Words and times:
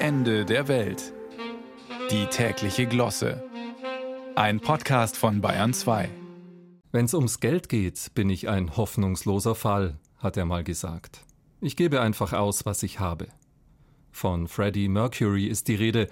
Ende 0.00 0.44
der 0.44 0.68
Welt. 0.68 1.12
Die 2.12 2.26
tägliche 2.26 2.86
Glosse. 2.86 3.42
Ein 4.36 4.60
Podcast 4.60 5.16
von 5.16 5.40
Bayern 5.40 5.74
2. 5.74 6.08
Wenn's 6.92 7.14
ums 7.14 7.40
Geld 7.40 7.68
geht, 7.68 8.14
bin 8.14 8.30
ich 8.30 8.48
ein 8.48 8.76
hoffnungsloser 8.76 9.56
Fall, 9.56 9.98
hat 10.18 10.36
er 10.36 10.44
mal 10.44 10.62
gesagt. 10.62 11.24
Ich 11.60 11.74
gebe 11.74 12.00
einfach 12.00 12.32
aus, 12.32 12.64
was 12.64 12.84
ich 12.84 13.00
habe. 13.00 13.26
Von 14.12 14.46
Freddie 14.46 14.88
Mercury 14.88 15.46
ist 15.46 15.66
die 15.66 15.74
Rede, 15.74 16.06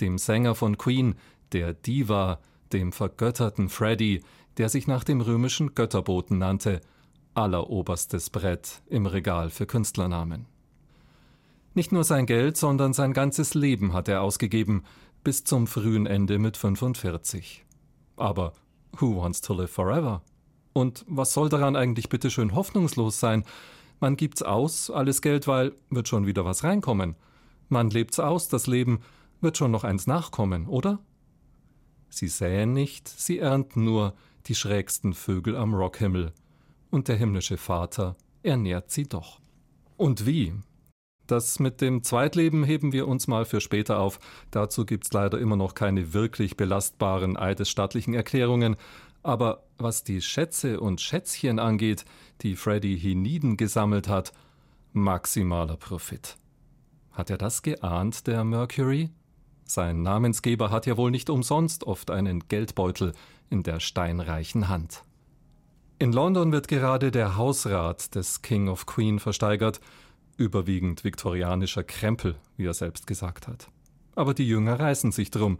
dem 0.00 0.18
Sänger 0.18 0.54
von 0.54 0.78
Queen, 0.78 1.16
der 1.50 1.74
Diva, 1.74 2.38
dem 2.72 2.92
vergötterten 2.92 3.68
Freddie, 3.68 4.22
der 4.56 4.68
sich 4.68 4.86
nach 4.86 5.02
dem 5.02 5.20
römischen 5.20 5.74
Götterboten 5.74 6.38
nannte, 6.38 6.80
alleroberstes 7.34 8.30
Brett 8.30 8.82
im 8.86 9.06
Regal 9.06 9.50
für 9.50 9.66
Künstlernamen. 9.66 10.46
Nicht 11.74 11.92
nur 11.92 12.04
sein 12.04 12.26
Geld, 12.26 12.56
sondern 12.56 12.92
sein 12.92 13.12
ganzes 13.12 13.54
Leben 13.54 13.94
hat 13.94 14.08
er 14.08 14.22
ausgegeben, 14.22 14.84
bis 15.24 15.44
zum 15.44 15.66
frühen 15.66 16.06
Ende 16.06 16.38
mit 16.38 16.56
45. 16.56 17.64
Aber 18.16 18.52
who 18.98 19.16
wants 19.16 19.40
to 19.40 19.54
live 19.54 19.70
forever? 19.70 20.22
Und 20.74 21.04
was 21.08 21.32
soll 21.32 21.48
daran 21.48 21.76
eigentlich 21.76 22.08
bitteschön 22.08 22.54
hoffnungslos 22.54 23.20
sein? 23.20 23.44
Man 24.00 24.16
gibt's 24.16 24.42
aus, 24.42 24.90
alles 24.90 25.22
Geld, 25.22 25.46
weil 25.46 25.72
wird 25.90 26.08
schon 26.08 26.26
wieder 26.26 26.44
was 26.44 26.64
reinkommen. 26.64 27.16
Man 27.68 27.88
lebt's 27.88 28.18
aus, 28.18 28.48
das 28.48 28.66
Leben 28.66 29.00
wird 29.40 29.56
schon 29.56 29.70
noch 29.70 29.84
eins 29.84 30.06
nachkommen, 30.06 30.66
oder? 30.66 30.98
Sie 32.10 32.28
säen 32.28 32.74
nicht, 32.74 33.08
sie 33.08 33.38
ernten 33.38 33.84
nur 33.84 34.14
die 34.46 34.54
schrägsten 34.54 35.14
Vögel 35.14 35.56
am 35.56 35.74
Rockhimmel. 35.74 36.32
Und 36.90 37.08
der 37.08 37.16
himmlische 37.16 37.56
Vater 37.56 38.16
ernährt 38.42 38.90
sie 38.90 39.04
doch. 39.04 39.40
Und 39.96 40.26
wie? 40.26 40.52
Das 41.32 41.58
mit 41.58 41.80
dem 41.80 42.02
Zweitleben 42.02 42.62
heben 42.62 42.92
wir 42.92 43.08
uns 43.08 43.26
mal 43.26 43.46
für 43.46 43.62
später 43.62 43.98
auf. 43.98 44.18
Dazu 44.50 44.84
gibt's 44.84 45.14
leider 45.14 45.38
immer 45.38 45.56
noch 45.56 45.74
keine 45.74 46.12
wirklich 46.12 46.58
belastbaren 46.58 47.38
eidesstattlichen 47.38 48.12
Erklärungen. 48.12 48.76
Aber 49.22 49.62
was 49.78 50.04
die 50.04 50.20
Schätze 50.20 50.78
und 50.78 51.00
Schätzchen 51.00 51.58
angeht, 51.58 52.04
die 52.42 52.54
Freddy 52.54 53.00
hienieden 53.00 53.56
gesammelt 53.56 54.08
hat, 54.08 54.34
maximaler 54.92 55.78
Profit. 55.78 56.36
Hat 57.12 57.30
er 57.30 57.38
das 57.38 57.62
geahnt, 57.62 58.26
der 58.26 58.44
Mercury? 58.44 59.08
Sein 59.64 60.02
Namensgeber 60.02 60.70
hat 60.70 60.84
ja 60.84 60.98
wohl 60.98 61.10
nicht 61.10 61.30
umsonst 61.30 61.84
oft 61.84 62.10
einen 62.10 62.46
Geldbeutel 62.48 63.14
in 63.48 63.62
der 63.62 63.80
steinreichen 63.80 64.68
Hand. 64.68 65.02
In 65.98 66.12
London 66.12 66.52
wird 66.52 66.68
gerade 66.68 67.10
der 67.10 67.38
Hausrat 67.38 68.14
des 68.16 68.42
King 68.42 68.68
of 68.68 68.84
Queen 68.84 69.18
versteigert, 69.18 69.80
überwiegend 70.42 71.04
viktorianischer 71.04 71.84
Krempel, 71.84 72.36
wie 72.56 72.66
er 72.66 72.74
selbst 72.74 73.06
gesagt 73.06 73.48
hat. 73.48 73.68
Aber 74.14 74.34
die 74.34 74.46
Jünger 74.46 74.78
reißen 74.78 75.12
sich 75.12 75.30
drum. 75.30 75.58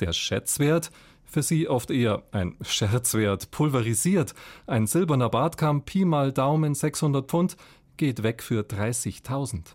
Der 0.00 0.12
Schätzwert, 0.12 0.90
für 1.24 1.42
sie 1.42 1.68
oft 1.68 1.90
eher 1.90 2.22
ein 2.32 2.56
Scherzwert, 2.62 3.50
pulverisiert, 3.50 4.34
ein 4.66 4.86
silberner 4.86 5.28
Bartkamm, 5.28 5.84
Pi 5.84 6.04
mal 6.04 6.32
Daumen 6.32 6.74
600 6.74 7.28
Pfund, 7.28 7.56
geht 7.96 8.22
weg 8.22 8.42
für 8.42 8.62
30.000. 8.62 9.74